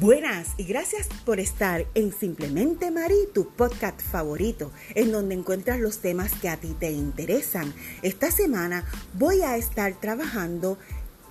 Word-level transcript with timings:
Buenas 0.00 0.50
y 0.56 0.62
gracias 0.62 1.08
por 1.24 1.40
estar 1.40 1.84
en 1.94 2.12
Simplemente 2.12 2.92
Mari, 2.92 3.16
tu 3.34 3.48
podcast 3.48 4.00
favorito, 4.00 4.70
en 4.94 5.10
donde 5.10 5.34
encuentras 5.34 5.80
los 5.80 5.98
temas 5.98 6.30
que 6.34 6.48
a 6.48 6.56
ti 6.56 6.76
te 6.78 6.92
interesan. 6.92 7.74
Esta 8.02 8.30
semana 8.30 8.84
voy 9.14 9.42
a 9.42 9.56
estar 9.56 9.98
trabajando 9.98 10.78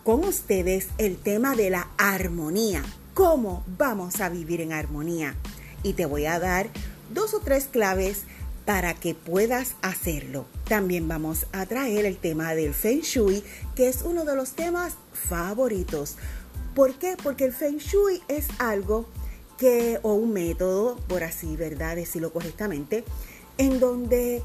con 0.04 0.26
ustedes 0.26 0.90
el 0.98 1.16
tema 1.16 1.56
de 1.56 1.70
la 1.70 1.88
armonía. 1.98 2.84
¿Cómo 3.14 3.64
vamos 3.78 4.20
a 4.20 4.28
vivir 4.28 4.60
en 4.60 4.74
armonía? 4.74 5.36
Y 5.82 5.94
te 5.94 6.06
voy 6.06 6.26
a 6.26 6.38
dar 6.38 6.68
dos 7.14 7.34
o 7.36 7.40
tres 7.40 7.70
claves 7.72 8.24
para 8.66 8.94
que 8.96 9.16
puedas 9.16 9.76
hacerlo. 9.82 10.46
También 10.68 11.08
vamos 11.08 11.48
a 11.54 11.66
traer 11.68 12.06
el 12.06 12.18
tema 12.18 12.54
del 12.54 12.74
Feng 12.74 13.00
Shui, 13.00 13.46
que 13.76 13.88
es 13.88 14.02
uno 14.02 14.26
de 14.26 14.36
los 14.36 14.52
temas 14.56 14.96
favoritos 15.14 16.18
¿Por 16.78 16.94
qué? 16.94 17.18
Porque 17.24 17.46
el 17.46 17.54
Feng 17.54 17.78
Shui 17.78 18.22
es 18.28 18.50
algo 18.60 19.08
que, 19.58 20.00
o 20.04 20.14
un 20.14 20.32
método, 20.32 20.98
por 21.08 21.24
así. 21.24 21.56
Decirlo 21.56 22.32
correctamente, 22.32 23.04
en 23.58 23.80
donde 23.80 24.44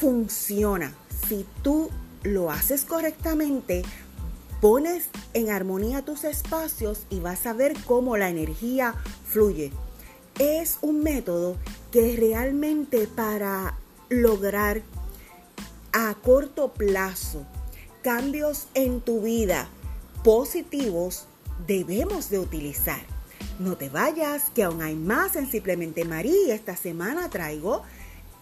funciona. 0.00 0.96
Si 1.28 1.44
tú 1.62 1.90
lo 2.22 2.50
haces 2.50 2.86
correctamente, 2.86 3.82
pones 4.62 5.08
en 5.34 5.50
armonía 5.50 6.06
tus 6.06 6.24
espacios 6.24 7.02
y 7.10 7.20
vas 7.20 7.44
a 7.44 7.52
ver 7.52 7.76
cómo 7.84 8.16
la 8.16 8.30
energía 8.30 8.94
fluye. 9.26 9.70
Es 10.38 10.78
un 10.80 11.02
método 11.02 11.58
que 11.92 12.16
realmente 12.16 13.06
para 13.06 13.76
lograr 14.08 14.80
a 15.92 16.14
corto 16.14 16.72
plazo 16.72 17.44
cambios 18.00 18.68
en 18.72 19.02
tu 19.02 19.20
vida 19.20 19.68
positivos 20.24 21.26
debemos 21.66 22.30
de 22.30 22.38
utilizar. 22.38 23.00
No 23.58 23.76
te 23.76 23.88
vayas, 23.88 24.44
que 24.54 24.62
aún 24.62 24.82
hay 24.82 24.94
más 24.94 25.36
en 25.36 25.50
Simplemente 25.50 26.04
María. 26.04 26.54
Esta 26.54 26.76
semana 26.76 27.28
traigo 27.28 27.82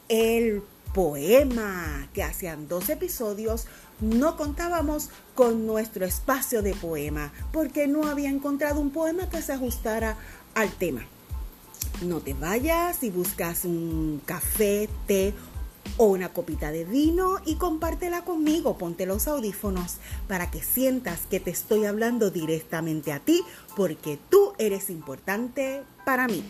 el 0.08 0.62
poema, 0.94 2.08
que 2.12 2.22
hacían 2.22 2.68
dos 2.68 2.88
episodios 2.88 3.66
no 4.00 4.36
contábamos 4.36 5.08
con 5.34 5.66
nuestro 5.66 6.04
espacio 6.04 6.62
de 6.62 6.74
poema, 6.74 7.32
porque 7.52 7.86
no 7.86 8.06
había 8.06 8.28
encontrado 8.28 8.80
un 8.80 8.90
poema 8.90 9.28
que 9.30 9.40
se 9.40 9.52
ajustara 9.52 10.16
al 10.54 10.70
tema. 10.72 11.02
No 12.02 12.20
te 12.20 12.34
vayas 12.34 13.02
y 13.02 13.10
buscas 13.10 13.64
un 13.64 14.20
café, 14.26 14.88
té 15.06 15.32
o 15.96 16.06
una 16.06 16.30
copita 16.30 16.70
de 16.70 16.84
vino 16.84 17.36
y 17.44 17.56
compártela 17.56 18.24
conmigo. 18.24 18.78
Ponte 18.78 19.06
los 19.06 19.28
audífonos 19.28 19.96
para 20.28 20.50
que 20.50 20.62
sientas 20.62 21.20
que 21.30 21.40
te 21.40 21.50
estoy 21.50 21.84
hablando 21.84 22.30
directamente 22.30 23.12
a 23.12 23.20
ti 23.20 23.42
porque 23.76 24.18
tú 24.30 24.52
eres 24.58 24.90
importante 24.90 25.82
para 26.04 26.28
mí. 26.28 26.44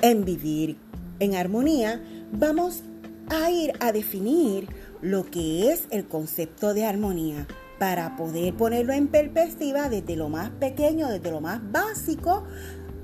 En 0.00 0.24
vivir 0.24 0.87
en 1.20 1.34
armonía, 1.34 2.02
vamos 2.32 2.82
a 3.28 3.50
ir 3.50 3.72
a 3.80 3.92
definir 3.92 4.68
lo 5.00 5.24
que 5.24 5.72
es 5.72 5.86
el 5.90 6.06
concepto 6.06 6.74
de 6.74 6.84
armonía 6.84 7.46
para 7.78 8.16
poder 8.16 8.54
ponerlo 8.54 8.92
en 8.92 9.08
perspectiva 9.08 9.88
desde 9.88 10.16
lo 10.16 10.28
más 10.28 10.50
pequeño, 10.50 11.08
desde 11.08 11.30
lo 11.30 11.40
más 11.40 11.60
básico 11.70 12.44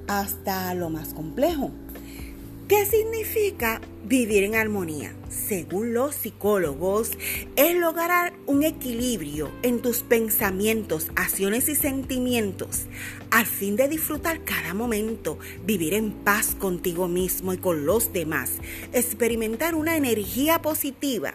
hasta 0.08 0.74
lo 0.74 0.90
más 0.90 1.14
complejo. 1.14 1.70
¿Qué 2.66 2.86
significa 2.86 3.82
vivir 4.04 4.42
en 4.42 4.54
armonía? 4.54 5.14
Según 5.28 5.92
los 5.92 6.14
psicólogos, 6.14 7.10
es 7.56 7.76
lograr 7.76 8.32
un 8.46 8.64
equilibrio 8.64 9.50
en 9.62 9.82
tus 9.82 9.98
pensamientos, 9.98 11.08
acciones 11.14 11.68
y 11.68 11.74
sentimientos, 11.74 12.86
al 13.30 13.44
fin 13.44 13.76
de 13.76 13.86
disfrutar 13.88 14.44
cada 14.44 14.72
momento, 14.72 15.38
vivir 15.66 15.92
en 15.92 16.12
paz 16.12 16.54
contigo 16.54 17.06
mismo 17.06 17.52
y 17.52 17.58
con 17.58 17.84
los 17.84 18.14
demás, 18.14 18.52
experimentar 18.94 19.74
una 19.74 19.98
energía 19.98 20.62
positiva 20.62 21.34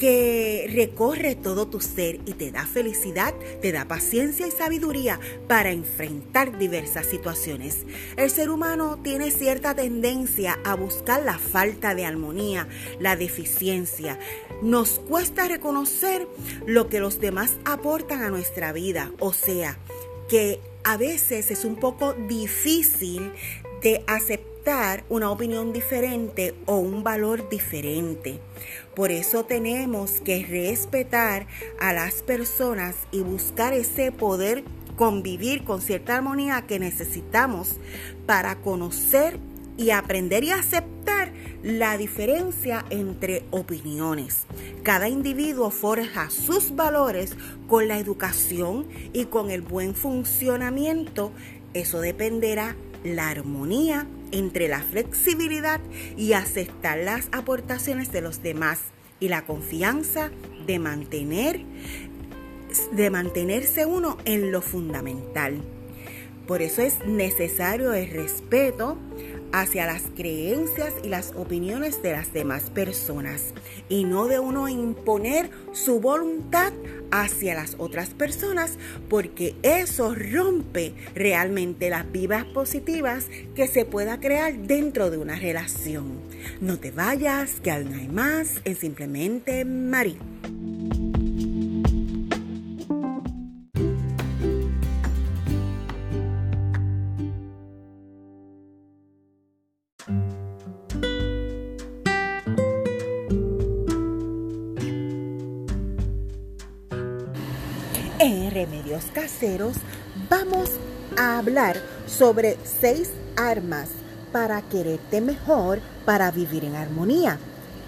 que 0.00 0.66
recorre 0.72 1.34
todo 1.34 1.68
tu 1.68 1.78
ser 1.78 2.20
y 2.24 2.32
te 2.32 2.50
da 2.50 2.64
felicidad, 2.64 3.34
te 3.60 3.70
da 3.70 3.86
paciencia 3.86 4.46
y 4.46 4.50
sabiduría 4.50 5.20
para 5.46 5.72
enfrentar 5.72 6.56
diversas 6.56 7.04
situaciones. 7.04 7.84
El 8.16 8.30
ser 8.30 8.48
humano 8.48 8.98
tiene 9.04 9.30
cierta 9.30 9.74
tendencia 9.74 10.58
a 10.64 10.74
buscar 10.74 11.22
la 11.22 11.36
falta 11.36 11.94
de 11.94 12.06
armonía, 12.06 12.66
la 12.98 13.14
deficiencia. 13.14 14.18
Nos 14.62 15.00
cuesta 15.00 15.46
reconocer 15.48 16.26
lo 16.64 16.88
que 16.88 17.00
los 17.00 17.20
demás 17.20 17.58
aportan 17.66 18.22
a 18.22 18.30
nuestra 18.30 18.72
vida, 18.72 19.12
o 19.18 19.34
sea, 19.34 19.76
que 20.30 20.60
a 20.82 20.96
veces 20.96 21.50
es 21.50 21.66
un 21.66 21.76
poco 21.76 22.14
difícil 22.14 23.32
de 23.82 24.02
aceptar 24.06 24.49
una 25.08 25.30
opinión 25.30 25.72
diferente 25.72 26.54
o 26.66 26.76
un 26.76 27.02
valor 27.02 27.48
diferente. 27.48 28.40
Por 28.94 29.10
eso 29.10 29.44
tenemos 29.44 30.20
que 30.20 30.44
respetar 30.44 31.46
a 31.80 31.92
las 31.92 32.22
personas 32.22 32.94
y 33.10 33.20
buscar 33.20 33.72
ese 33.72 34.12
poder 34.12 34.62
convivir 34.96 35.64
con 35.64 35.80
cierta 35.80 36.16
armonía 36.16 36.66
que 36.66 36.78
necesitamos 36.78 37.80
para 38.26 38.56
conocer 38.56 39.38
y 39.76 39.90
aprender 39.90 40.44
y 40.44 40.50
aceptar 40.50 41.32
la 41.62 41.96
diferencia 41.96 42.84
entre 42.90 43.44
opiniones. 43.50 44.44
Cada 44.82 45.08
individuo 45.08 45.70
forja 45.70 46.28
sus 46.30 46.76
valores 46.76 47.34
con 47.66 47.88
la 47.88 47.98
educación 47.98 48.86
y 49.12 49.24
con 49.24 49.50
el 49.50 49.62
buen 49.62 49.94
funcionamiento. 49.94 51.32
Eso 51.72 52.00
dependerá 52.00 52.76
la 53.04 53.28
armonía 53.28 54.06
entre 54.32 54.68
la 54.68 54.80
flexibilidad 54.80 55.80
y 56.16 56.32
aceptar 56.32 56.98
las 56.98 57.28
aportaciones 57.32 58.12
de 58.12 58.20
los 58.20 58.42
demás 58.42 58.80
y 59.18 59.28
la 59.28 59.44
confianza 59.44 60.30
de 60.66 60.78
mantener 60.78 61.60
de 62.92 63.10
mantenerse 63.10 63.84
uno 63.84 64.16
en 64.24 64.52
lo 64.52 64.62
fundamental. 64.62 65.60
Por 66.46 66.62
eso 66.62 66.82
es 66.82 67.04
necesario 67.06 67.92
el 67.94 68.10
respeto 68.10 68.96
hacia 69.52 69.86
las 69.86 70.02
creencias 70.16 70.94
y 71.02 71.08
las 71.08 71.32
opiniones 71.36 72.02
de 72.02 72.12
las 72.12 72.32
demás 72.32 72.70
personas 72.70 73.54
y 73.88 74.04
no 74.04 74.26
de 74.26 74.38
uno 74.38 74.68
imponer 74.68 75.50
su 75.72 76.00
voluntad 76.00 76.72
hacia 77.10 77.54
las 77.54 77.74
otras 77.78 78.10
personas 78.10 78.78
porque 79.08 79.54
eso 79.62 80.14
rompe 80.14 80.94
realmente 81.14 81.90
las 81.90 82.10
vivas 82.10 82.44
positivas 82.44 83.26
que 83.54 83.66
se 83.66 83.84
pueda 83.84 84.20
crear 84.20 84.54
dentro 84.54 85.10
de 85.10 85.18
una 85.18 85.36
relación. 85.36 86.20
No 86.60 86.78
te 86.78 86.90
vayas, 86.90 87.60
que 87.60 87.70
aún 87.70 87.94
hay 87.94 88.08
más 88.08 88.60
en 88.64 88.76
Simplemente 88.76 89.64
María. 89.64 90.39
Remedios 108.60 109.04
Caseros 109.14 109.76
vamos 110.28 110.68
a 111.16 111.38
hablar 111.38 111.80
sobre 112.06 112.58
seis 112.62 113.10
armas 113.34 113.88
para 114.32 114.60
quererte 114.60 115.22
mejor, 115.22 115.80
para 116.04 116.30
vivir 116.30 116.66
en 116.66 116.76
armonía. 116.76 117.38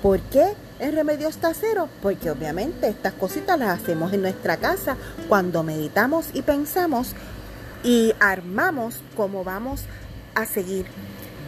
¿Por 0.01 0.21
qué 0.21 0.55
en 0.79 0.95
Remedios 0.95 1.37
Caseros? 1.37 1.91
Porque 2.01 2.31
obviamente 2.31 2.89
estas 2.89 3.13
cositas 3.13 3.59
las 3.59 3.83
hacemos 3.83 4.15
en 4.15 4.23
nuestra 4.23 4.57
casa 4.57 4.97
cuando 5.29 5.63
meditamos 5.63 6.29
y 6.33 6.41
pensamos 6.41 7.13
y 7.85 8.15
armamos 8.19 9.03
cómo 9.15 9.45
vamos 9.45 9.83
a 10.35 10.47
seguir 10.47 10.87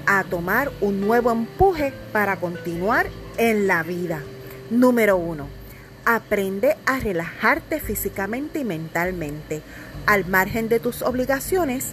a 0.06 0.24
tomar 0.24 0.70
un 0.82 1.00
nuevo 1.00 1.30
empuje 1.32 1.94
para 2.12 2.36
continuar 2.36 3.06
en 3.38 3.66
la 3.66 3.82
vida. 3.84 4.20
Número 4.68 5.16
uno 5.16 5.63
Aprende 6.06 6.76
a 6.84 7.00
relajarte 7.00 7.80
físicamente 7.80 8.58
y 8.58 8.64
mentalmente. 8.64 9.62
Al 10.04 10.26
margen 10.26 10.68
de 10.68 10.78
tus 10.78 11.00
obligaciones, 11.00 11.92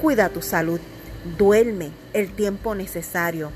cuida 0.00 0.30
tu 0.30 0.40
salud. 0.40 0.80
Duerme 1.36 1.90
el 2.14 2.32
tiempo 2.32 2.74
necesario. 2.74 3.50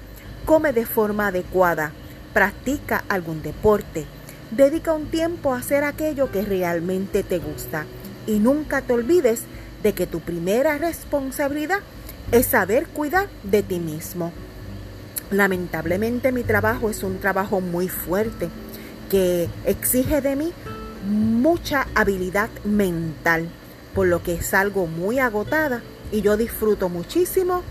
Come 0.45 0.75
de 0.75 0.85
forma 0.85 1.29
adecuada. 1.29 1.93
Practica 2.35 3.03
algún 3.09 3.41
deporte. 3.41 4.05
Dedica 4.51 4.93
un 4.93 5.07
tiempo 5.07 5.55
a 5.55 5.59
hacer 5.61 5.85
aquello 5.85 6.31
que 6.31 6.43
realmente 6.43 7.23
te 7.23 7.39
gusta. 7.39 7.87
Y 8.27 8.41
nunca 8.41 8.83
te 8.83 8.93
olvides 8.93 9.45
de 9.83 9.95
que 9.95 10.07
tu 10.07 10.21
primera 10.21 10.77
responsabilidad 10.77 11.81
es 12.31 12.45
saber 12.45 12.89
cuidar 12.89 13.29
de 13.43 13.63
ti 13.63 13.81
mismo. 13.81 14.33
Lamentablemente 15.31 16.31
mi 16.31 16.43
trabajo 16.43 16.91
es 16.91 17.03
un 17.03 17.21
trabajo 17.21 17.63
muy 17.63 17.89
fuerte 17.89 18.51
que 19.15 19.49
exige 19.65 20.21
de 20.21 20.35
mí 20.35 20.53
mucha 21.09 21.87
habilidad 21.95 22.51
mental, 22.65 23.49
por 23.95 24.09
lo 24.09 24.25
que 24.25 24.43
salgo 24.43 24.89
muy 24.89 25.21
agotada 25.21 25.85
y 26.11 26.21
yo 26.21 26.37
disfruto 26.37 26.89
muchísimo 26.89 27.63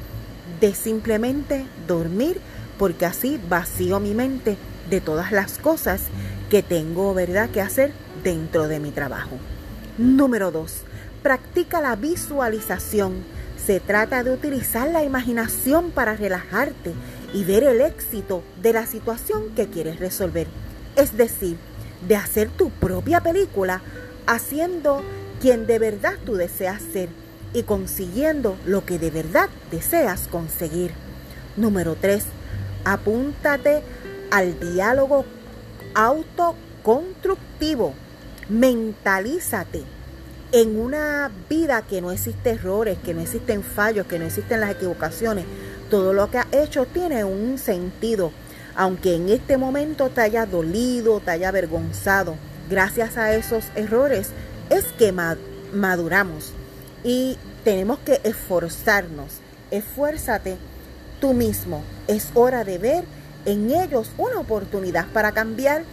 de 0.62 0.74
simplemente 0.74 1.66
dormir 1.86 2.40
porque 2.80 3.06
así 3.06 3.42
vacío 3.50 4.00
mi 4.00 4.14
mente 4.14 4.56
de 4.90 5.02
todas 5.02 5.34
las 5.34 5.58
cosas 5.58 6.04
que 6.50 6.64
tengo, 6.64 7.14
¿verdad?, 7.14 7.50
que 7.50 7.60
hacer 7.60 7.92
dentro 8.24 8.70
de 8.70 8.80
mi 8.80 8.92
trabajo. 8.92 9.38
Número 9.98 10.50
2. 10.50 10.84
Practica 11.24 11.82
la 11.82 11.98
visualización. 11.98 13.16
Se 13.58 13.82
trata 13.82 14.24
de 14.24 14.32
utilizar 14.32 14.90
la 14.90 15.04
imaginación 15.04 15.92
para 15.92 16.16
relajarte 16.16 16.94
y 17.34 17.44
ver 17.44 17.64
el 17.64 17.82
éxito 17.82 18.44
de 18.62 18.72
la 18.72 18.86
situación 18.86 19.50
que 19.58 19.68
quieres 19.68 20.00
resolver. 20.00 20.48
Es 20.96 21.18
decir, 21.18 21.58
de 22.08 22.16
hacer 22.16 22.50
tu 22.50 22.70
propia 22.70 23.22
película 23.22 23.82
haciendo 24.28 25.02
quien 25.42 25.66
de 25.68 25.80
verdad 25.80 26.14
tú 26.26 26.36
deseas 26.36 26.82
ser 26.82 27.10
y 27.54 27.64
consiguiendo 27.64 28.58
lo 28.66 28.86
que 28.86 29.00
de 29.00 29.12
verdad 29.12 29.50
deseas 29.72 30.28
conseguir. 30.28 30.92
Número 31.56 31.96
3. 31.96 32.26
Apúntate 32.86 33.84
al 34.32 34.60
diálogo 34.60 35.26
autoconstructivo. 35.94 37.94
Mentalízate 38.50 39.84
en 40.52 40.80
una 40.80 41.32
vida 41.50 41.82
que 41.82 42.02
no 42.02 42.12
existe 42.12 42.52
errores, 42.52 42.98
que 43.04 43.14
no 43.14 43.22
existen 43.22 43.64
fallos, 43.64 44.08
que 44.08 44.20
no 44.20 44.26
existen 44.26 44.60
las 44.60 44.72
equivocaciones. 44.72 45.46
Todo 45.90 46.14
lo 46.14 46.30
que 46.30 46.40
has 46.40 46.48
hecho 46.52 46.86
tiene 46.86 47.24
un 47.24 47.58
sentido, 47.58 48.32
aunque 48.76 49.16
en 49.16 49.30
este 49.30 49.58
momento 49.58 50.10
te 50.10 50.22
haya 50.22 50.46
dolido, 50.46 51.20
te 51.20 51.32
haya 51.32 51.50
avergonzado. 51.50 52.36
Gracias 52.70 53.18
a 53.18 53.34
esos 53.34 53.66
errores 53.76 54.30
es 54.70 54.86
que 54.94 55.14
maduramos 55.74 56.54
y 57.04 57.38
tenemos 57.64 58.00
que 58.00 58.20
esforzarnos. 58.24 59.40
Esfuérzate 59.72 60.58
tú 61.20 61.34
mismo. 61.34 61.84
Es 62.08 62.30
hora 62.34 62.64
de 62.64 62.78
ver 62.78 63.04
en 63.46 63.72
ellos 63.72 64.10
una 64.18 64.40
oportunidad 64.40 65.08
para 65.08 65.32
cambiar 65.32 65.84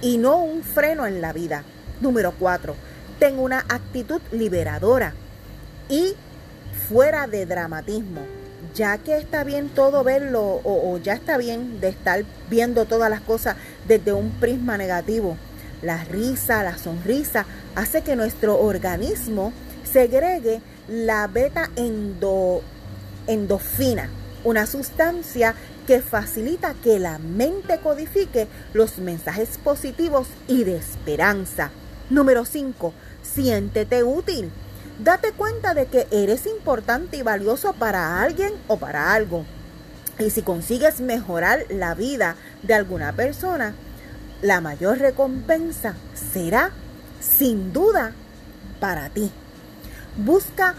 y 0.00 0.18
no 0.18 0.38
un 0.38 0.62
freno 0.62 1.06
en 1.06 1.20
la 1.20 1.32
vida. 1.32 1.64
Número 2.00 2.32
cuatro, 2.38 2.74
ten 3.18 3.38
una 3.38 3.60
actitud 3.60 4.20
liberadora 4.32 5.14
y 5.88 6.14
fuera 6.88 7.26
de 7.26 7.46
dramatismo. 7.46 8.22
Ya 8.74 8.98
que 8.98 9.16
está 9.16 9.44
bien 9.44 9.68
todo 9.68 10.02
verlo 10.02 10.60
o, 10.64 10.98
ya 10.98 11.14
está 11.14 11.36
bien 11.36 11.80
de 11.80 11.88
estar 11.88 12.24
viendo 12.50 12.86
todas 12.86 13.08
las 13.08 13.20
cosas 13.20 13.56
desde 13.86 14.12
un 14.12 14.30
prisma 14.32 14.76
negativo. 14.76 15.36
La 15.80 16.02
risa, 16.04 16.64
la 16.64 16.76
sonrisa 16.76 17.46
hace 17.76 18.02
que 18.02 18.16
nuestro 18.16 18.58
organismo 18.60 19.52
segregue 19.84 20.60
la 20.88 21.28
beta 21.28 21.70
endo, 21.76 22.62
endorfina, 23.28 24.08
una 24.42 24.66
sustancia 24.66 25.54
que 25.86 26.00
facilita 26.00 26.74
que 26.74 26.98
la 26.98 27.18
mente 27.18 27.78
codifique 27.78 28.48
los 28.72 28.98
mensajes 28.98 29.58
positivos 29.58 30.26
y 30.48 30.64
de 30.64 30.76
esperanza. 30.76 31.70
Número 32.10 32.44
5. 32.44 32.92
Siéntete 33.22 34.02
útil. 34.02 34.50
Date 34.98 35.32
cuenta 35.32 35.74
de 35.74 35.86
que 35.86 36.06
eres 36.12 36.46
importante 36.46 37.16
y 37.16 37.22
valioso 37.22 37.72
para 37.72 38.22
alguien 38.22 38.52
o 38.68 38.78
para 38.78 39.12
algo. 39.12 39.44
Y 40.20 40.30
si 40.30 40.42
consigues 40.42 41.00
mejorar 41.00 41.64
la 41.68 41.94
vida 41.94 42.36
de 42.62 42.74
alguna 42.74 43.12
persona, 43.12 43.74
la 44.40 44.60
mayor 44.60 44.98
recompensa 44.98 45.94
será, 46.14 46.70
sin 47.20 47.72
duda, 47.72 48.12
para 48.78 49.08
ti. 49.08 49.32
Busca, 50.16 50.74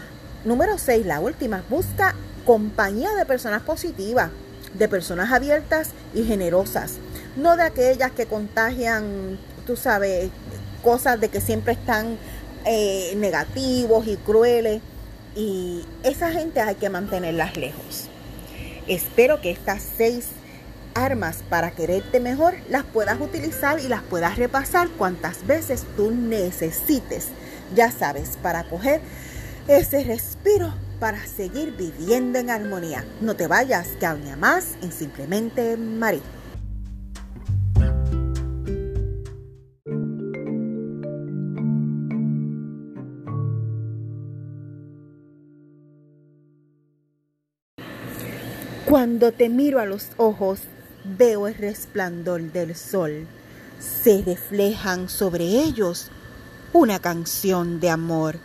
número 0.46 0.78
6, 0.78 1.04
la 1.04 1.20
última, 1.20 1.62
busca 1.68 2.14
compañía 2.46 3.14
de 3.14 3.26
personas 3.26 3.62
positivas, 3.62 4.30
de 4.72 4.88
personas 4.88 5.30
abiertas 5.30 5.90
y 6.14 6.24
generosas, 6.24 6.94
no 7.36 7.56
de 7.56 7.64
aquellas 7.64 8.12
que 8.12 8.24
contagian, 8.24 9.38
tú 9.66 9.76
sabes, 9.76 10.30
cosas 10.82 11.20
de 11.20 11.28
que 11.28 11.40
siempre 11.40 11.72
están 11.72 12.16
eh, 12.66 13.14
negativos 13.16 14.06
y 14.06 14.16
crueles. 14.16 14.82
Y 15.34 15.84
esa 16.02 16.30
gente 16.30 16.60
hay 16.60 16.74
que 16.76 16.90
mantenerlas 16.90 17.56
lejos. 17.56 18.08
Espero 18.86 19.40
que 19.40 19.50
estas 19.50 19.82
seis 19.96 20.28
armas 20.94 21.44
para 21.48 21.72
quererte 21.72 22.20
mejor 22.20 22.54
las 22.70 22.84
puedas 22.84 23.20
utilizar 23.20 23.78
y 23.80 23.88
las 23.88 24.02
puedas 24.02 24.36
repasar 24.36 24.88
cuantas 24.90 25.46
veces 25.46 25.84
tú 25.96 26.10
necesites. 26.10 27.28
Ya 27.74 27.90
sabes, 27.90 28.38
para 28.42 28.64
coger 28.64 29.00
ese 29.68 30.04
respiro 30.04 30.72
para 30.98 31.26
seguir 31.26 31.76
viviendo 31.76 32.38
en 32.38 32.50
armonía. 32.50 33.04
No 33.20 33.36
te 33.36 33.46
vayas, 33.46 33.88
que 33.98 34.36
más 34.36 34.76
en 34.82 34.92
Simplemente 34.92 35.76
María. 35.76 36.35
Cuando 48.86 49.32
te 49.32 49.48
miro 49.48 49.80
a 49.80 49.86
los 49.86 50.08
ojos, 50.16 50.60
veo 51.04 51.48
el 51.48 51.54
resplandor 51.54 52.42
del 52.52 52.74
sol. 52.74 53.26
Se 53.78 54.22
reflejan 54.22 55.08
sobre 55.08 55.44
ellos 55.44 56.10
una 56.72 56.98
canción 56.98 57.80
de 57.80 57.90
amor 57.90 58.38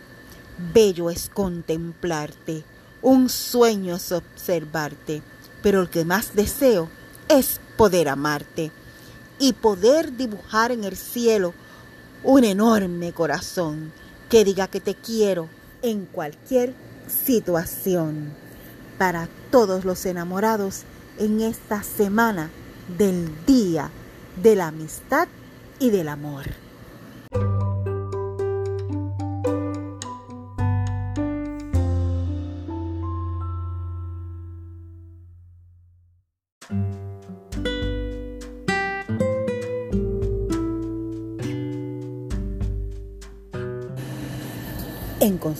Bello 0.58 1.10
es 1.10 1.30
contemplarte, 1.30 2.62
un 3.00 3.28
sueño 3.28 3.96
es 3.96 4.12
observarte, 4.12 5.22
pero 5.62 5.80
el 5.80 5.88
que 5.88 6.04
más 6.04 6.34
deseo 6.34 6.88
es 7.28 7.58
poder 7.76 8.08
amarte 8.08 8.70
y 9.38 9.54
poder 9.54 10.16
dibujar 10.16 10.70
en 10.70 10.84
el 10.84 10.96
cielo 10.96 11.54
un 12.22 12.44
enorme 12.44 13.12
corazón 13.12 13.92
que 14.28 14.44
diga 14.44 14.68
que 14.68 14.80
te 14.80 14.94
quiero 14.94 15.48
en 15.82 16.04
cualquier 16.04 16.74
situación. 17.08 18.41
Para 19.02 19.28
todos 19.50 19.84
los 19.84 20.06
enamorados 20.06 20.82
en 21.18 21.40
esta 21.40 21.82
semana 21.82 22.50
del 22.96 23.32
Día 23.46 23.90
de 24.40 24.54
la 24.54 24.68
Amistad 24.68 25.26
y 25.80 25.90
del 25.90 26.06
Amor. 26.06 26.61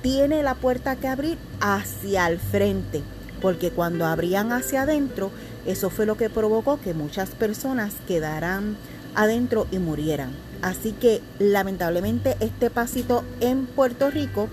tiene 0.00 0.42
la 0.42 0.54
puerta 0.54 0.96
que 0.96 1.08
abrir 1.08 1.38
hacia 1.60 2.26
el 2.28 2.38
frente, 2.38 3.02
porque 3.40 3.70
cuando 3.70 4.06
abrían 4.06 4.52
hacia 4.52 4.82
adentro, 4.82 5.30
eso 5.66 5.90
fue 5.90 6.06
lo 6.06 6.16
que 6.16 6.30
provocó 6.30 6.80
que 6.80 6.94
muchas 6.94 7.30
personas 7.30 7.94
quedaran 8.08 8.76
adentro 9.14 9.66
y 9.70 9.78
murieran. 9.78 10.30
Así 10.62 10.92
que 10.92 11.20
lamentablemente 11.38 12.36
este 12.40 12.70
pasito 12.70 13.24
en 13.40 13.66
Puerto 13.66 14.10
Rico 14.10 14.48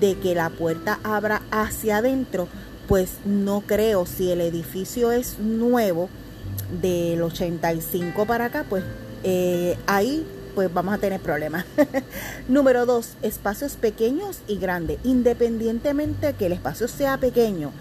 de 0.00 0.16
que 0.18 0.34
la 0.34 0.50
puerta 0.50 0.98
abra 1.04 1.42
hacia 1.50 1.98
adentro, 1.98 2.48
pues 2.88 3.18
no 3.24 3.62
creo 3.66 4.06
si 4.06 4.30
el 4.30 4.40
edificio 4.40 5.12
es 5.12 5.38
nuevo 5.38 6.08
del 6.80 7.22
85 7.22 8.26
para 8.26 8.46
acá, 8.46 8.64
pues 8.68 8.84
eh, 9.24 9.76
ahí 9.86 10.26
pues 10.54 10.72
vamos 10.72 10.94
a 10.94 10.98
tener 10.98 11.20
problemas. 11.20 11.64
Número 12.48 12.86
dos, 12.86 13.14
espacios 13.22 13.76
pequeños 13.76 14.40
y 14.46 14.58
grandes. 14.58 14.98
Independientemente 15.04 16.34
que 16.34 16.46
el 16.46 16.52
espacio 16.52 16.88
sea 16.88 17.16
pequeño, 17.18 17.72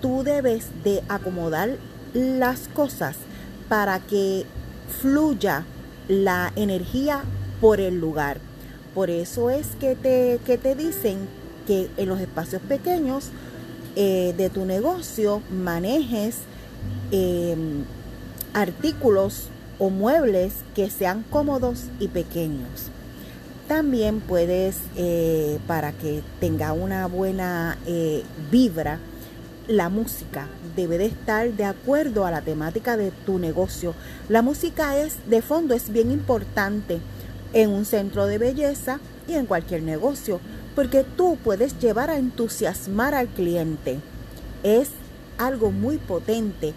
tú 0.00 0.22
debes 0.22 0.66
de 0.84 1.02
acomodar 1.08 1.76
las 2.12 2.68
cosas 2.68 3.16
para 3.68 3.98
que 4.00 4.44
fluya 5.00 5.64
la 6.08 6.52
energía 6.56 7.22
por 7.60 7.80
el 7.80 7.98
lugar. 7.98 8.38
Por 8.94 9.08
eso 9.08 9.48
es 9.48 9.68
que 9.80 9.94
te, 9.94 10.38
que 10.44 10.58
te 10.58 10.74
dicen 10.74 11.18
que 11.66 11.88
en 11.96 12.08
los 12.08 12.20
espacios 12.20 12.60
pequeños 12.62 13.30
eh, 13.96 14.34
de 14.36 14.50
tu 14.50 14.64
negocio 14.64 15.42
manejes 15.50 16.38
em, 17.10 17.84
artículos 18.54 19.48
o 19.78 19.90
muebles 19.90 20.52
que 20.74 20.90
sean 20.90 21.24
cómodos 21.30 21.84
y 21.98 22.08
pequeños. 22.08 22.90
También 23.68 24.20
puedes, 24.20 24.78
eh, 24.96 25.58
para 25.66 25.92
que 25.92 26.22
tenga 26.40 26.72
una 26.72 27.06
buena 27.06 27.78
eh, 27.86 28.22
vibra, 28.50 28.98
la 29.68 29.88
música 29.88 30.48
debe 30.76 30.98
de 30.98 31.06
estar 31.06 31.52
de 31.52 31.64
acuerdo 31.64 32.26
a 32.26 32.30
la 32.30 32.42
temática 32.42 32.96
de 32.96 33.12
tu 33.24 33.38
negocio. 33.38 33.94
La 34.28 34.42
música 34.42 34.98
es 34.98 35.16
de 35.28 35.40
fondo 35.40 35.74
es 35.74 35.90
bien 35.90 36.10
importante 36.10 36.98
en 37.52 37.70
un 37.70 37.84
centro 37.84 38.26
de 38.26 38.38
belleza 38.38 38.98
y 39.28 39.34
en 39.34 39.46
cualquier 39.46 39.82
negocio, 39.82 40.40
porque 40.74 41.04
tú 41.16 41.38
puedes 41.42 41.78
llevar 41.78 42.10
a 42.10 42.18
entusiasmar 42.18 43.14
al 43.14 43.28
cliente. 43.28 44.00
Es 44.62 44.90
algo 45.38 45.70
muy 45.70 45.98
potente 45.98 46.74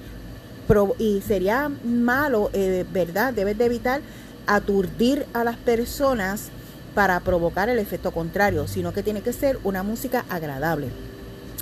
y 0.98 1.22
sería 1.22 1.70
malo, 1.84 2.50
eh, 2.54 2.86
¿verdad? 2.92 3.34
Debes 3.34 3.58
de 3.58 3.66
evitar 3.66 4.02
aturdir 4.48 5.26
a 5.34 5.44
las 5.44 5.58
personas 5.58 6.50
para 6.94 7.20
provocar 7.20 7.70
el 7.70 7.78
efecto 7.78 8.12
contrario, 8.12 8.68
sino 8.68 8.94
que 8.94 9.04
tiene 9.04 9.22
que 9.22 9.34
ser 9.34 9.60
una 9.64 9.84
música 9.84 10.26
agradable. 10.30 10.88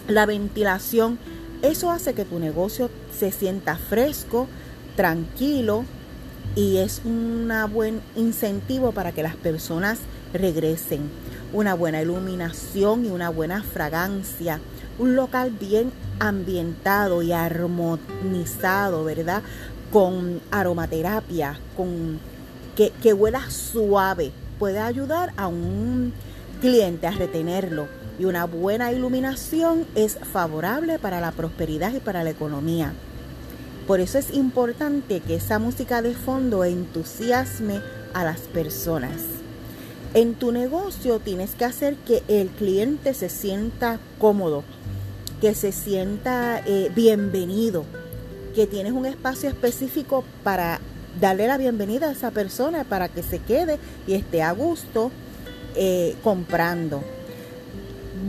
La 0.07 0.25
ventilación, 0.25 1.17
eso 1.62 1.91
hace 1.91 2.13
que 2.13 2.25
tu 2.25 2.39
negocio 2.39 2.89
se 3.17 3.31
sienta 3.31 3.77
fresco, 3.77 4.48
tranquilo 4.95 5.86
y 6.55 6.77
es 6.77 7.01
un 7.03 7.51
buen 7.72 8.01
incentivo 8.15 8.91
para 8.91 9.12
que 9.12 9.24
las 9.24 9.36
personas 9.36 10.00
regresen. 10.33 11.10
Una 11.51 11.74
buena 11.74 12.01
iluminación 12.01 13.05
y 13.05 13.10
una 13.10 13.29
buena 13.29 13.63
fragancia 13.63 14.60
un 15.00 15.16
local 15.16 15.52
bien 15.52 15.92
ambientado 16.20 17.22
y 17.22 17.32
armonizado, 17.32 19.04
¿verdad? 19.04 19.42
Con 19.92 20.42
aromaterapia, 20.52 21.60
con 21.76 22.20
que, 22.76 22.92
que 23.02 23.14
huela 23.14 23.50
suave, 23.50 24.32
puede 24.60 24.80
ayudar 24.80 25.34
a 25.38 25.48
un 25.48 26.14
cliente 26.62 27.08
a 27.08 27.12
retenerlo. 27.12 27.88
Y 28.20 28.26
una 28.26 28.46
buena 28.46 28.92
iluminación 28.92 29.86
es 29.96 30.18
favorable 30.32 31.00
para 31.00 31.20
la 31.20 31.32
prosperidad 31.32 31.94
y 31.94 32.00
para 32.00 32.24
la 32.24 32.30
economía. 32.30 32.94
Por 33.88 34.00
eso 34.00 34.18
es 34.18 34.34
importante 34.34 35.20
que 35.20 35.36
esa 35.36 35.60
música 35.60 36.02
de 36.02 36.14
fondo 36.14 36.64
entusiasme 36.64 37.82
a 38.14 38.24
las 38.24 38.42
personas. 38.42 39.24
En 40.14 40.36
tu 40.36 40.52
negocio 40.52 41.20
tienes 41.20 41.56
que 41.56 41.66
hacer 41.66 41.96
que 41.96 42.24
el 42.28 42.48
cliente 42.50 43.14
se 43.14 43.30
sienta 43.30 44.00
cómodo, 44.20 44.64
que 45.44 45.56
se 45.56 45.74
sienta 45.74 46.62
eh, 46.66 46.90
bienvenido, 46.96 47.84
que 48.56 48.66
tienes 48.66 48.94
un 48.94 49.06
espacio 49.06 49.50
específico 49.50 50.24
para 50.42 50.80
darle 51.20 51.48
la 51.48 51.58
bienvenida 51.58 52.08
a 52.08 52.12
esa 52.14 52.32
persona 52.32 52.86
para 52.86 53.10
que 53.10 53.24
se 53.24 53.40
quede 53.40 53.78
y 54.08 54.14
esté 54.14 54.42
a 54.42 54.54
gusto 54.54 55.12
eh, 55.76 56.16
comprando. 56.24 57.04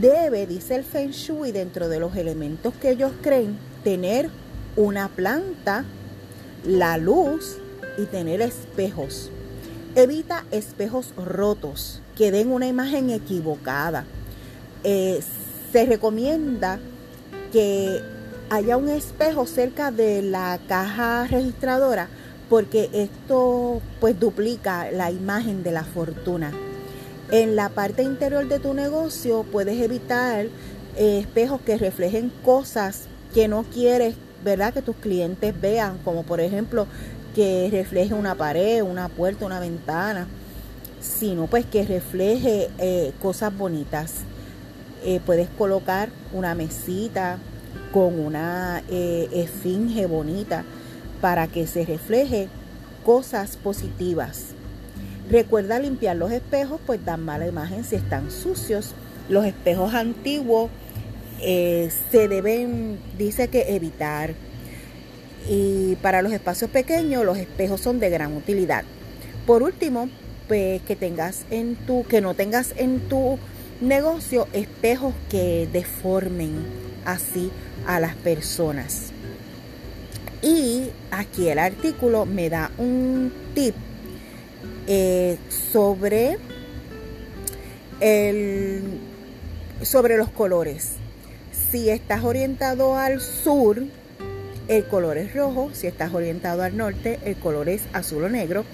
Debe, 0.00 0.49
dice 0.49 0.75
el 0.75 0.83
Feng 0.83 1.12
Shui, 1.12 1.52
dentro 1.52 1.88
de 1.88 2.00
los 2.00 2.16
elementos 2.16 2.75
que 2.83 2.90
ellos 2.90 3.12
creen, 3.23 3.59
tener 3.85 4.28
una 4.75 5.06
planta, 5.06 5.85
la 6.66 6.99
luz 6.99 7.59
y 7.97 8.06
tener 8.06 8.40
espejos. 8.40 9.30
Evita 9.94 10.47
espejos 10.50 11.14
rotos 11.16 12.02
que 12.16 12.33
den 12.33 12.50
una 12.50 12.66
imagen 12.66 13.11
equivocada. 13.11 14.04
Eh, 14.83 15.21
se 15.71 15.87
recomienda 15.87 16.80
que 17.54 18.02
haya 18.50 18.76
un 18.76 18.88
espejo 18.88 19.46
cerca 19.46 19.92
de 19.92 20.23
la 20.23 20.58
caja 20.66 21.28
registradora 21.28 22.08
porque 22.50 22.90
esto 22.92 23.80
pues 24.00 24.18
duplica 24.18 24.90
la 24.90 25.12
imagen 25.12 25.62
de 25.62 25.70
la 25.70 25.84
fortuna. 25.84 26.50
En 27.30 27.54
la 27.54 27.68
parte 27.68 28.02
interior 28.02 28.49
de 28.49 28.58
tu 28.58 28.75
negocio 28.75 29.44
puedes 29.44 29.80
evitar 29.80 30.46
eh, 30.96 31.20
espejos 31.20 31.61
que 31.61 31.78
reflejen 31.78 32.32
cosas 32.44 33.04
que 33.32 33.46
no 33.46 33.62
quieres, 33.62 34.16
¿verdad? 34.42 34.75
Que 34.75 34.82
tus 34.82 34.96
clientes 34.96 35.54
vean, 35.61 35.99
como 35.99 36.25
por 36.25 36.40
ejemplo 36.40 36.88
que 37.37 37.68
refleje 37.70 38.14
una 38.14 38.34
pared, 38.34 38.82
una 38.82 39.08
puerta, 39.08 39.46
una 39.46 39.61
ventana, 39.61 40.26
sino 41.00 41.46
pues 41.46 41.64
que 41.66 41.84
refleje 41.84 42.68
eh, 42.78 43.12
cosas 43.23 43.56
bonitas. 43.56 44.25
Eh, 45.04 45.20
puedes 45.25 45.49
colocar 45.50 46.08
una 46.32 46.54
mesita 46.54 47.38
con 47.92 48.18
una 48.18 48.82
eh, 48.90 49.28
esfinge 49.32 50.06
bonita 50.06 50.64
para 51.20 51.46
que 51.46 51.66
se 51.66 51.84
refleje 51.84 52.49
cosas 53.04 53.56
positivas. 53.58 54.54
Recuerda 55.30 55.78
limpiar 55.78 56.16
los 56.16 56.32
espejos, 56.32 56.80
pues 56.87 57.04
dan 57.04 57.23
mala 57.23 57.46
imagen 57.46 57.84
si 57.84 57.96
están 57.96 58.30
sucios. 58.30 58.94
Los 59.28 59.44
espejos 59.44 59.92
antiguos 59.94 60.70
eh, 61.40 61.90
se 62.11 62.28
deben, 62.28 62.99
dice 63.18 63.49
que 63.49 63.75
evitar. 63.75 64.34
Y 65.49 65.96
para 65.96 66.23
los 66.23 66.32
espacios 66.32 66.70
pequeños, 66.70 67.25
los 67.26 67.37
espejos 67.37 67.80
son 67.80 68.00
de 68.00 68.08
gran 68.08 68.34
utilidad. 68.34 68.84
Por 69.46 69.62
último, 69.62 70.08
pues 70.49 70.80
que 70.82 70.96
tengas 70.96 71.44
en 71.50 71.76
tu, 71.76 72.04
que 72.04 72.23
no 72.23 72.34
tengas 72.34 72.73
en 72.76 73.00
tu 73.00 73.38
negocio 73.88 74.48
espejos 74.52 75.14
que 75.30 75.68
deformen 75.72 76.52
así 77.04 77.50
a 77.86 78.00
las 78.00 78.14
personas. 78.16 79.12
Y 80.42 80.90
aquí 81.10 81.48
el 81.48 81.58
artículo 81.58 82.26
me 82.26 82.50
da 82.50 82.70
un 82.76 83.32
tip 83.54 83.74
eh, 84.86 85.38
sobre, 85.48 86.36
el, 88.00 88.82
sobre 89.80 90.18
los 90.18 90.28
colores. 90.28 90.92
Si 91.70 91.88
estás 91.88 92.24
orientado 92.24 92.96
al 92.96 93.20
sur, 93.20 93.82
el 94.68 94.84
color 94.86 95.16
es 95.16 95.34
rojo. 95.34 95.70
Si 95.72 95.86
estás 95.86 96.12
orientado 96.12 96.62
al 96.62 96.76
norte, 96.76 97.18
el 97.24 97.36
color 97.36 97.68
es 97.68 97.82
azul 97.92 98.24
o 98.24 98.28
negro. 98.28 98.64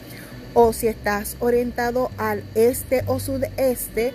O 0.55 0.73
si 0.73 0.89
estás 0.89 1.37
orientado 1.39 2.11
al 2.19 2.43
este 2.57 3.05
o 3.07 3.21
sudeste, 3.21 4.13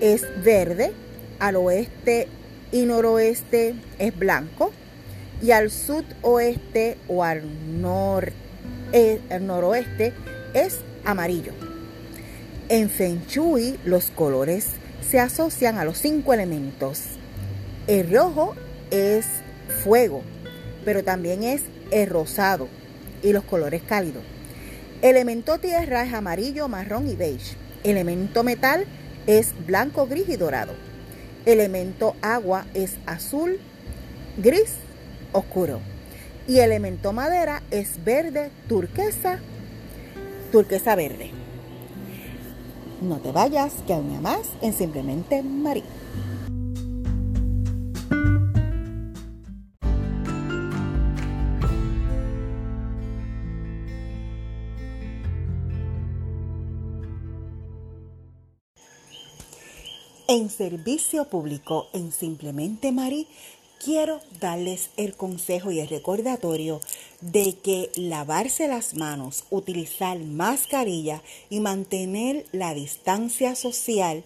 es 0.00 0.26
verde, 0.42 0.92
al 1.38 1.56
oeste 1.56 2.28
y 2.72 2.86
noroeste 2.86 3.74
es 3.98 4.18
blanco 4.18 4.72
y 5.42 5.50
al 5.50 5.70
sudoeste 5.70 6.96
o 7.08 7.22
al, 7.22 7.42
nor, 7.80 8.32
eh, 8.92 9.20
noroeste 9.40 10.12
es 10.54 10.80
amarillo. 11.04 11.52
En 12.68 12.88
Feng 12.88 13.26
Shui 13.26 13.78
los 13.84 14.10
colores 14.10 14.70
se 15.08 15.20
asocian 15.20 15.78
a 15.78 15.84
los 15.84 15.98
cinco 15.98 16.32
elementos. 16.32 17.02
El 17.86 18.10
rojo 18.10 18.54
es 18.90 19.26
fuego, 19.82 20.22
pero 20.84 21.04
también 21.04 21.42
es 21.42 21.62
el 21.90 22.08
rosado 22.08 22.68
y 23.22 23.32
los 23.32 23.44
colores 23.44 23.82
cálidos. 23.82 24.22
Elemento 25.02 25.58
tierra 25.58 26.04
es 26.04 26.14
amarillo, 26.14 26.68
marrón 26.68 27.08
y 27.08 27.16
beige. 27.16 27.56
Elemento 27.82 28.42
metal 28.42 28.80
es 28.82 29.03
blanco, 29.66 30.06
gris 30.06 30.28
y 30.28 30.36
dorado. 30.36 30.72
Elemento 31.46 32.14
agua 32.22 32.66
es 32.74 32.96
azul, 33.06 33.58
gris, 34.36 34.76
oscuro. 35.32 35.80
Y 36.46 36.58
elemento 36.58 37.12
madera 37.12 37.62
es 37.70 38.04
verde, 38.04 38.50
turquesa, 38.68 39.38
turquesa 40.52 40.94
verde. 40.94 41.30
No 43.00 43.18
te 43.18 43.32
vayas, 43.32 43.74
que 43.86 43.94
aún 43.94 44.20
más 44.22 44.40
en 44.62 44.72
Simplemente 44.72 45.42
María. 45.42 45.84
En 60.34 60.50
servicio 60.50 61.26
público 61.26 61.86
en 61.92 62.10
Simplemente 62.10 62.90
Marí, 62.90 63.28
quiero 63.78 64.18
darles 64.40 64.90
el 64.96 65.14
consejo 65.14 65.70
y 65.70 65.78
el 65.78 65.86
recordatorio 65.86 66.80
de 67.20 67.56
que 67.62 67.92
lavarse 67.94 68.66
las 68.66 68.94
manos, 68.94 69.44
utilizar 69.50 70.18
mascarilla 70.18 71.22
y 71.50 71.60
mantener 71.60 72.46
la 72.50 72.74
distancia 72.74 73.54
social 73.54 74.24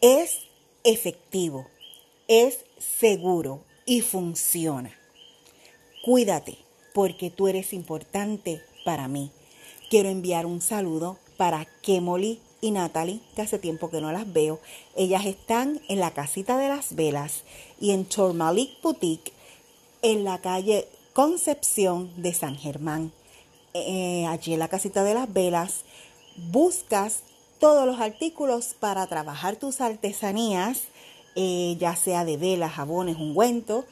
es 0.00 0.38
efectivo, 0.84 1.66
es 2.26 2.64
seguro 2.78 3.62
y 3.84 4.00
funciona. 4.00 4.98
Cuídate 6.02 6.56
porque 6.94 7.28
tú 7.28 7.46
eres 7.46 7.74
importante 7.74 8.62
para 8.86 9.06
mí. 9.06 9.32
Quiero 9.90 10.08
enviar 10.08 10.46
un 10.46 10.62
saludo 10.62 11.18
para 11.36 11.66
Kemoli 11.82 12.40
y 12.60 12.70
Natalie, 12.70 13.20
que 13.34 13.42
hace 13.42 13.58
tiempo 13.58 13.90
que 13.90 14.00
no 14.00 14.12
las 14.12 14.32
veo. 14.32 14.60
Ellas 14.96 15.26
están 15.26 15.80
en 15.88 16.00
la 16.00 16.12
casita 16.12 16.58
de 16.58 16.68
las 16.68 16.94
velas 16.94 17.44
y 17.80 17.92
en 17.92 18.04
Tormalik 18.04 18.80
Boutique, 18.82 19.32
en 20.02 20.24
la 20.24 20.38
calle 20.38 20.86
Concepción 21.12 22.10
de 22.16 22.32
San 22.32 22.56
Germán. 22.56 23.12
Eh, 23.74 24.26
allí 24.26 24.52
en 24.52 24.58
la 24.58 24.68
casita 24.68 25.04
de 25.04 25.14
las 25.14 25.32
velas 25.32 25.84
buscas 26.50 27.22
todos 27.58 27.86
los 27.86 28.00
artículos 28.00 28.74
para 28.78 29.06
trabajar 29.06 29.56
tus 29.56 29.80
artesanías, 29.80 30.82
eh, 31.36 31.76
ya 31.78 31.94
sea 31.94 32.24
de 32.24 32.36
velas, 32.36 32.72
jabones, 32.72 33.16
ungüento. 33.16 33.84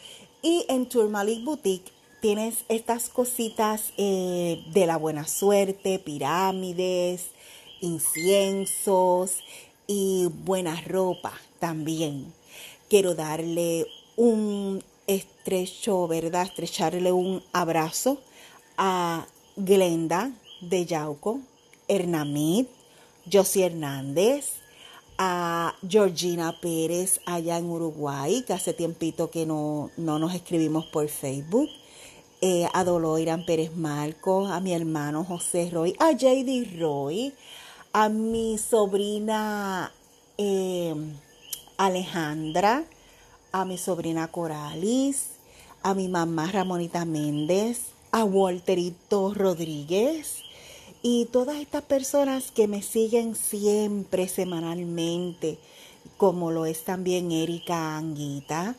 Y 0.42 0.64
en 0.68 0.88
Turmalik 0.88 1.44
Boutique 1.44 1.92
tienes 2.20 2.64
estas 2.68 3.08
cositas 3.08 3.92
eh, 3.96 4.64
de 4.72 4.86
la 4.86 4.96
buena 4.96 5.26
suerte, 5.26 5.98
pirámides, 5.98 7.26
inciensos 7.80 9.42
y 9.86 10.26
buena 10.44 10.80
ropa 10.86 11.32
también. 11.58 12.32
Quiero 12.88 13.14
darle 13.14 13.86
un 14.16 14.82
estrecho, 15.06 16.06
¿verdad? 16.06 16.42
Estrecharle 16.42 17.12
un 17.12 17.42
abrazo 17.52 18.20
a 18.76 19.26
Glenda 19.56 20.30
de 20.60 20.86
Yauco, 20.86 21.40
Hernamid, 21.88 22.66
Josie 23.30 23.66
Hernández, 23.66 24.58
a 25.18 25.74
Georgina 25.86 26.54
Pérez 26.60 27.20
allá 27.26 27.58
en 27.58 27.66
Uruguay, 27.66 28.44
que 28.46 28.52
hace 28.52 28.72
tiempito 28.72 29.30
que 29.30 29.46
no, 29.46 29.90
no 29.96 30.18
nos 30.18 30.34
escribimos 30.34 30.86
por 30.86 31.08
Facebook, 31.08 31.68
eh, 32.40 32.68
a 32.72 32.84
Doloiran 32.84 33.44
Pérez 33.44 33.74
Marcos, 33.74 34.48
a 34.50 34.60
mi 34.60 34.72
hermano 34.72 35.24
José 35.24 35.70
Roy, 35.72 35.96
a 35.98 36.12
JD 36.12 36.78
Roy, 36.78 37.34
a 37.98 38.08
mi 38.08 38.58
sobrina 38.58 39.90
eh, 40.36 40.94
Alejandra, 41.78 42.84
a 43.50 43.64
mi 43.64 43.76
sobrina 43.76 44.28
Coralis, 44.28 45.30
a 45.82 45.94
mi 45.94 46.06
mamá 46.06 46.46
Ramonita 46.46 47.04
Méndez, 47.04 47.90
a 48.12 48.22
Walterito 48.22 49.34
Rodríguez 49.34 50.44
y 51.02 51.26
todas 51.32 51.56
estas 51.56 51.82
personas 51.82 52.52
que 52.52 52.68
me 52.68 52.82
siguen 52.82 53.34
siempre 53.34 54.28
semanalmente, 54.28 55.58
como 56.18 56.52
lo 56.52 56.66
es 56.66 56.84
también 56.84 57.32
Erika 57.32 57.96
Anguita. 57.96 58.76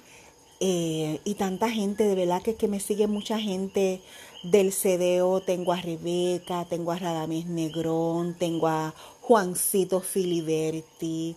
Eh, 0.62 1.20
y 1.26 1.34
tanta 1.36 1.70
gente, 1.70 2.06
de 2.06 2.16
verdad 2.16 2.42
que, 2.42 2.56
que 2.56 2.70
me 2.70 2.80
sigue 2.80 3.08
mucha 3.08 3.38
gente 3.38 4.02
del 4.44 4.72
CDO 4.72 5.42
tengo 5.42 5.74
a 5.74 5.82
Rebeca, 5.82 6.66
tengo 6.66 6.92
a 6.92 7.00
Radames 7.00 7.46
Negrón, 7.46 8.36
tengo 8.36 8.68
a 8.68 8.94
Juancito 9.22 10.00
Filiberti, 10.00 11.36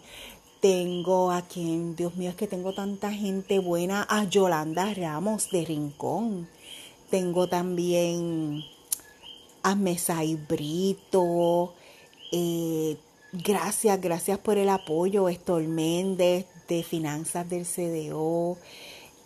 tengo 0.61 1.33
a 1.33 1.43
quien, 1.43 1.97
Dios 1.97 2.15
mío, 2.15 2.31
es 2.31 2.37
que 2.37 2.47
tengo 2.47 2.73
tanta 2.73 3.12
gente 3.12 3.59
buena, 3.59 4.07
a 4.09 4.25
Yolanda 4.25 4.95
Ramos 4.95 5.51
de 5.51 5.65
Rincón, 5.65 6.49
tengo 7.11 7.49
también 7.49 8.65
a 9.62 9.75
Mesai 9.75 10.37
Brito, 10.37 11.75
eh, 12.31 12.97
gracias, 13.33 14.01
gracias 14.01 14.38
por 14.38 14.59
el 14.59 14.69
apoyo, 14.69 15.29
Estor 15.29 15.62
Méndez 15.65 16.47
de 16.69 16.83
Finanzas 16.85 17.49
del 17.49 17.67
CDO. 17.67 18.57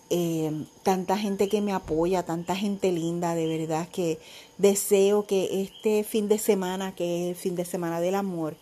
Eh, 0.08 0.66
tanta 0.84 1.18
gente 1.18 1.48
que 1.48 1.60
me 1.60 1.72
apoya, 1.72 2.22
tanta 2.22 2.54
gente 2.54 2.92
linda, 2.92 3.34
de 3.34 3.46
verdad 3.46 3.88
que 3.88 4.18
deseo 4.56 5.26
que 5.26 5.62
este 5.62 6.04
fin 6.04 6.28
de 6.28 6.38
semana, 6.38 6.94
que 6.94 7.24
es 7.24 7.30
el 7.30 7.42
fin 7.42 7.56
de 7.56 7.64
semana 7.64 8.00
del 8.00 8.14
amor, 8.14 8.56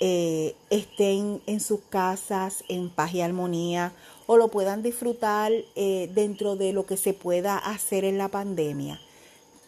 eh, 0.00 0.54
estén 0.70 1.42
en 1.46 1.60
sus 1.60 1.80
casas 1.90 2.64
en 2.68 2.88
paz 2.88 3.14
y 3.14 3.20
armonía 3.20 3.92
o 4.26 4.36
lo 4.36 4.48
puedan 4.48 4.82
disfrutar 4.82 5.52
eh, 5.74 6.08
dentro 6.14 6.54
de 6.56 6.72
lo 6.72 6.86
que 6.86 6.96
se 6.96 7.12
pueda 7.12 7.58
hacer 7.58 8.04
en 8.04 8.16
la 8.16 8.28
pandemia. 8.28 9.00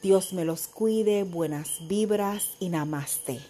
Dios 0.03 0.33
me 0.33 0.45
los 0.47 0.69
cuide, 0.69 1.25
buenas 1.25 1.87
vibras 1.87 2.51
y 2.61 2.69
namaste. 2.71 3.41